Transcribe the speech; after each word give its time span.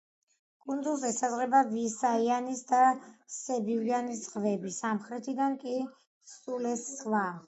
კუნძულს 0.67 1.01
ესაზღვრება: 1.07 1.57
ვისაიანის 1.73 2.63
და 2.71 2.79
სიბუიანის 3.35 4.23
ზღვები, 4.29 4.71
სამხრეთიდან 4.79 5.59
კი 5.65 5.75
სულუს 6.33 6.87
ზღვა. 6.95 7.23